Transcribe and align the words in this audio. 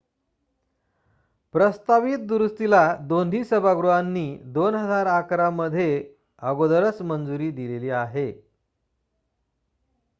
प्रस्तावित 1.53 2.19
दुरुस्तीला 2.21 2.79
दोन्ही 3.01 3.43
सभागृहांनी 3.43 4.25
2011 4.53 5.49
मध्ये 5.51 5.89
अगोदरच 6.41 7.01
मंजुरी 7.03 7.51
दिलेली 7.51 7.89
आहे 7.97 8.31